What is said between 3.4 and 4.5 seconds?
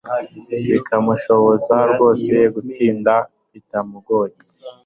bitamugoye.